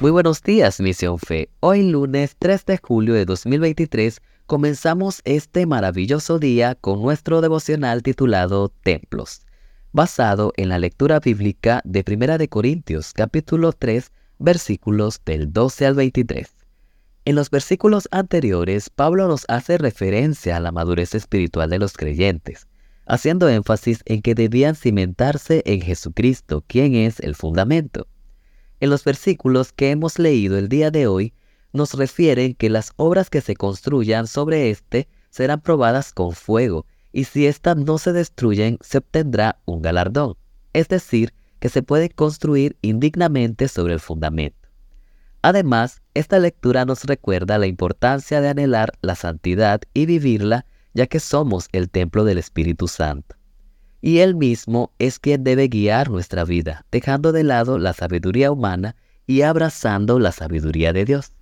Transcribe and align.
Muy 0.00 0.10
buenos 0.10 0.42
días, 0.42 0.80
Misión 0.80 1.18
Fe. 1.18 1.50
Hoy 1.60 1.90
lunes 1.90 2.34
3 2.38 2.64
de 2.64 2.78
julio 2.78 3.12
de 3.12 3.26
2023 3.26 4.22
comenzamos 4.46 5.20
este 5.26 5.66
maravilloso 5.66 6.38
día 6.38 6.74
con 6.74 7.02
nuestro 7.02 7.42
devocional 7.42 8.02
titulado 8.02 8.70
Templos, 8.82 9.42
basado 9.92 10.54
en 10.56 10.70
la 10.70 10.78
lectura 10.78 11.20
bíblica 11.20 11.82
de 11.84 12.02
1 12.10 12.38
de 12.38 12.48
Corintios 12.48 13.12
capítulo 13.12 13.74
3 13.74 14.10
versículos 14.38 15.20
del 15.26 15.52
12 15.52 15.84
al 15.84 15.94
23. 15.96 16.48
En 17.26 17.34
los 17.34 17.50
versículos 17.50 18.08
anteriores, 18.10 18.88
Pablo 18.88 19.28
nos 19.28 19.44
hace 19.48 19.76
referencia 19.76 20.56
a 20.56 20.60
la 20.60 20.72
madurez 20.72 21.14
espiritual 21.14 21.68
de 21.68 21.78
los 21.78 21.92
creyentes, 21.92 22.68
haciendo 23.04 23.50
énfasis 23.50 24.00
en 24.06 24.22
que 24.22 24.34
debían 24.34 24.76
cimentarse 24.76 25.62
en 25.66 25.82
Jesucristo, 25.82 26.64
quien 26.66 26.94
es 26.94 27.20
el 27.20 27.34
fundamento. 27.34 28.06
En 28.80 28.88
los 28.88 29.04
versículos 29.04 29.72
que 29.72 29.90
hemos 29.90 30.18
leído 30.18 30.56
el 30.56 30.70
día 30.70 30.90
de 30.90 31.06
hoy, 31.06 31.34
nos 31.72 31.94
refieren 31.94 32.54
que 32.54 32.70
las 32.70 32.92
obras 32.96 33.28
que 33.28 33.42
se 33.42 33.54
construyan 33.54 34.26
sobre 34.26 34.70
éste 34.70 35.06
serán 35.28 35.60
probadas 35.60 36.12
con 36.12 36.32
fuego, 36.32 36.86
y 37.12 37.24
si 37.24 37.46
éstas 37.46 37.76
no 37.76 37.98
se 37.98 38.12
destruyen, 38.12 38.78
se 38.80 38.98
obtendrá 38.98 39.60
un 39.66 39.82
galardón, 39.82 40.36
es 40.72 40.88
decir, 40.88 41.34
que 41.58 41.68
se 41.68 41.82
puede 41.82 42.08
construir 42.08 42.76
indignamente 42.80 43.68
sobre 43.68 43.92
el 43.92 44.00
fundamento. 44.00 44.68
Además, 45.42 46.00
esta 46.14 46.38
lectura 46.38 46.86
nos 46.86 47.04
recuerda 47.04 47.58
la 47.58 47.66
importancia 47.66 48.40
de 48.40 48.48
anhelar 48.48 48.92
la 49.02 49.14
santidad 49.14 49.82
y 49.92 50.06
vivirla, 50.06 50.64
ya 50.94 51.06
que 51.06 51.20
somos 51.20 51.68
el 51.72 51.90
templo 51.90 52.24
del 52.24 52.38
Espíritu 52.38 52.88
Santo 52.88 53.39
y 54.00 54.18
Él 54.18 54.34
mismo 54.34 54.92
es 54.98 55.18
quien 55.18 55.44
debe 55.44 55.68
guiar 55.68 56.10
nuestra 56.10 56.44
vida, 56.44 56.86
dejando 56.90 57.32
de 57.32 57.44
lado 57.44 57.78
la 57.78 57.92
sabiduría 57.92 58.50
humana 58.50 58.96
y 59.26 59.42
abrazando 59.42 60.18
la 60.18 60.32
sabiduría 60.32 60.92
de 60.92 61.04
Dios. 61.04 61.32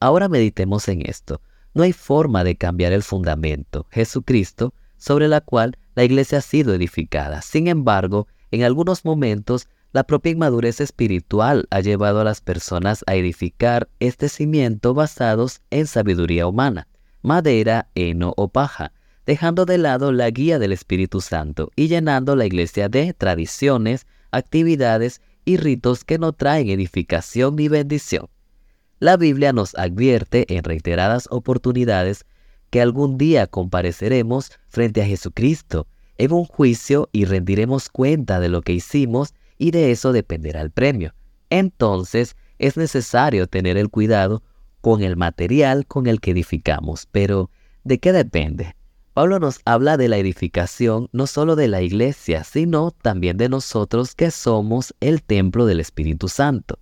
Ahora 0.00 0.28
meditemos 0.28 0.88
en 0.88 1.02
esto. 1.08 1.40
No 1.72 1.82
hay 1.82 1.92
forma 1.92 2.44
de 2.44 2.56
cambiar 2.56 2.92
el 2.92 3.02
fundamento, 3.02 3.86
Jesucristo, 3.90 4.74
sobre 4.96 5.28
la 5.28 5.40
cual 5.40 5.76
la 5.94 6.04
iglesia 6.04 6.38
ha 6.38 6.42
sido 6.42 6.74
edificada. 6.74 7.42
Sin 7.42 7.68
embargo, 7.68 8.26
en 8.50 8.62
algunos 8.62 9.04
momentos, 9.04 9.68
la 9.92 10.04
propia 10.04 10.32
inmadurez 10.32 10.80
espiritual 10.80 11.66
ha 11.70 11.80
llevado 11.80 12.20
a 12.20 12.24
las 12.24 12.40
personas 12.40 13.04
a 13.06 13.14
edificar 13.14 13.88
este 14.00 14.28
cimiento 14.28 14.92
basados 14.92 15.62
en 15.70 15.86
sabiduría 15.86 16.46
humana, 16.46 16.88
madera, 17.22 17.88
heno 17.94 18.34
o 18.36 18.48
paja, 18.48 18.92
dejando 19.26 19.64
de 19.64 19.78
lado 19.78 20.12
la 20.12 20.30
guía 20.30 20.58
del 20.58 20.72
Espíritu 20.72 21.20
Santo 21.20 21.70
y 21.76 21.88
llenando 21.88 22.36
la 22.36 22.46
iglesia 22.46 22.88
de 22.88 23.12
tradiciones, 23.14 24.06
actividades 24.30 25.20
y 25.44 25.56
ritos 25.56 26.04
que 26.04 26.18
no 26.18 26.32
traen 26.32 26.68
edificación 26.68 27.56
ni 27.56 27.68
bendición. 27.68 28.28
La 28.98 29.16
Biblia 29.16 29.52
nos 29.52 29.74
advierte 29.74 30.46
en 30.54 30.64
reiteradas 30.64 31.28
oportunidades 31.30 32.24
que 32.70 32.80
algún 32.80 33.18
día 33.18 33.46
compareceremos 33.46 34.52
frente 34.68 35.02
a 35.02 35.06
Jesucristo 35.06 35.86
en 36.16 36.32
un 36.32 36.44
juicio 36.44 37.08
y 37.12 37.24
rendiremos 37.24 37.88
cuenta 37.88 38.40
de 38.40 38.48
lo 38.48 38.62
que 38.62 38.72
hicimos 38.72 39.34
y 39.58 39.70
de 39.70 39.90
eso 39.90 40.12
dependerá 40.12 40.60
el 40.60 40.70
premio. 40.70 41.14
Entonces 41.50 42.36
es 42.58 42.76
necesario 42.76 43.46
tener 43.46 43.76
el 43.76 43.90
cuidado 43.90 44.42
con 44.80 45.02
el 45.02 45.16
material 45.16 45.86
con 45.86 46.06
el 46.06 46.20
que 46.20 46.32
edificamos, 46.32 47.06
pero 47.10 47.50
¿de 47.84 47.98
qué 47.98 48.12
depende? 48.12 48.74
Pablo 49.14 49.38
nos 49.38 49.60
habla 49.64 49.96
de 49.96 50.08
la 50.08 50.16
edificación 50.16 51.08
no 51.12 51.28
solo 51.28 51.54
de 51.54 51.68
la 51.68 51.82
iglesia, 51.82 52.42
sino 52.42 52.90
también 52.90 53.36
de 53.36 53.48
nosotros 53.48 54.16
que 54.16 54.32
somos 54.32 54.92
el 54.98 55.22
templo 55.22 55.66
del 55.66 55.78
Espíritu 55.78 56.26
Santo. 56.26 56.80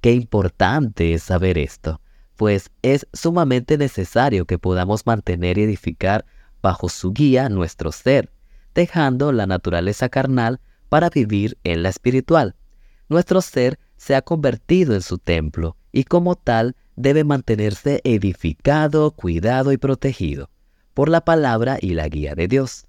Qué 0.00 0.10
importante 0.10 1.14
es 1.14 1.22
saber 1.22 1.56
esto, 1.56 2.00
pues 2.34 2.72
es 2.82 3.06
sumamente 3.12 3.78
necesario 3.78 4.44
que 4.44 4.58
podamos 4.58 5.06
mantener 5.06 5.56
y 5.56 5.62
edificar 5.62 6.26
bajo 6.60 6.88
su 6.88 7.12
guía 7.12 7.48
nuestro 7.48 7.92
ser, 7.92 8.32
dejando 8.74 9.30
la 9.30 9.46
naturaleza 9.46 10.08
carnal 10.08 10.60
para 10.88 11.10
vivir 11.10 11.58
en 11.62 11.84
la 11.84 11.90
espiritual. 11.90 12.56
Nuestro 13.08 13.40
ser 13.40 13.78
se 13.96 14.16
ha 14.16 14.22
convertido 14.22 14.96
en 14.96 15.02
su 15.02 15.18
templo 15.18 15.76
y 15.92 16.02
como 16.02 16.34
tal 16.34 16.74
debe 16.96 17.22
mantenerse 17.22 18.00
edificado, 18.02 19.12
cuidado 19.12 19.70
y 19.70 19.76
protegido 19.76 20.50
por 20.98 21.08
la 21.08 21.20
palabra 21.20 21.78
y 21.80 21.94
la 21.94 22.08
guía 22.08 22.34
de 22.34 22.48
Dios. 22.48 22.88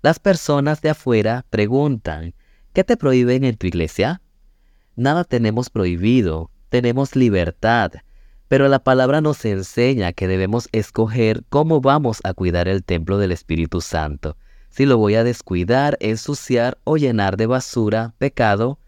Las 0.00 0.20
personas 0.20 0.80
de 0.80 0.90
afuera 0.90 1.44
preguntan, 1.50 2.34
¿qué 2.72 2.84
te 2.84 2.96
prohíben 2.96 3.42
en 3.42 3.56
tu 3.56 3.66
iglesia? 3.66 4.22
Nada 4.94 5.24
tenemos 5.24 5.68
prohibido, 5.68 6.52
tenemos 6.68 7.16
libertad, 7.16 7.90
pero 8.46 8.68
la 8.68 8.78
palabra 8.78 9.20
nos 9.20 9.44
enseña 9.44 10.12
que 10.12 10.28
debemos 10.28 10.68
escoger 10.70 11.42
cómo 11.48 11.80
vamos 11.80 12.20
a 12.22 12.32
cuidar 12.32 12.68
el 12.68 12.84
templo 12.84 13.18
del 13.18 13.32
Espíritu 13.32 13.80
Santo, 13.80 14.36
si 14.68 14.86
lo 14.86 14.96
voy 14.96 15.16
a 15.16 15.24
descuidar, 15.24 15.96
ensuciar 15.98 16.78
o 16.84 16.96
llenar 16.96 17.36
de 17.36 17.46
basura, 17.46 18.14
pecado, 18.18 18.78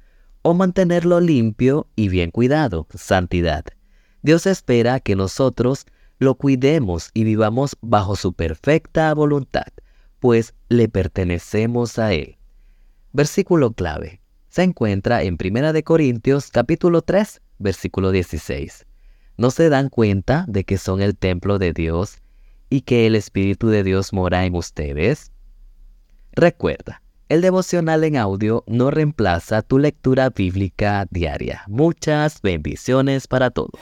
o 0.42 0.54
mantenerlo 0.54 1.18
limpio 1.18 1.88
y 1.96 2.08
bien 2.08 2.30
cuidado, 2.30 2.86
santidad. 2.94 3.64
Dios 4.22 4.46
espera 4.46 5.00
que 5.00 5.16
nosotros 5.16 5.86
lo 6.18 6.34
cuidemos 6.34 7.10
y 7.14 7.24
vivamos 7.24 7.76
bajo 7.80 8.16
su 8.16 8.32
perfecta 8.32 9.12
voluntad, 9.14 9.66
pues 10.18 10.54
le 10.68 10.88
pertenecemos 10.88 11.98
a 11.98 12.12
Él. 12.12 12.36
Versículo 13.12 13.72
clave. 13.72 14.20
Se 14.48 14.62
encuentra 14.62 15.22
en 15.22 15.36
1 15.42 15.72
de 15.72 15.82
Corintios 15.84 16.50
capítulo 16.50 17.02
3, 17.02 17.40
versículo 17.58 18.10
16. 18.10 18.86
¿No 19.36 19.50
se 19.50 19.68
dan 19.68 19.88
cuenta 19.88 20.44
de 20.48 20.64
que 20.64 20.78
son 20.78 21.00
el 21.00 21.16
templo 21.16 21.58
de 21.58 21.72
Dios 21.72 22.18
y 22.70 22.80
que 22.80 23.06
el 23.06 23.14
Espíritu 23.14 23.68
de 23.68 23.84
Dios 23.84 24.12
mora 24.12 24.44
en 24.44 24.56
ustedes? 24.56 25.30
Recuerda, 26.32 27.02
el 27.28 27.42
devocional 27.42 28.04
en 28.04 28.16
audio 28.16 28.64
no 28.66 28.90
reemplaza 28.90 29.62
tu 29.62 29.78
lectura 29.78 30.30
bíblica 30.30 31.06
diaria. 31.10 31.62
Muchas 31.68 32.40
bendiciones 32.42 33.28
para 33.28 33.50
todos. 33.50 33.72